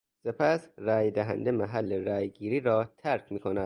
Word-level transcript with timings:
سپس 0.23 0.67
رای 0.77 1.11
دهنده 1.11 1.51
محل 1.51 2.05
رای 2.05 2.29
گیری 2.29 2.59
را 2.59 2.89
ترک 2.97 3.31
میکند. 3.31 3.59